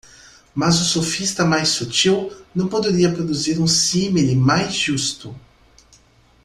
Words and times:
Mas 0.55 0.81
o 0.81 0.83
sofista 0.83 1.45
mais 1.45 1.69
sutil 1.69 2.31
não 2.55 2.67
poderia 2.67 3.13
produzir 3.13 3.59
um 3.61 3.67
símile 3.67 4.35
mais 4.35 4.73
justo. 4.73 5.39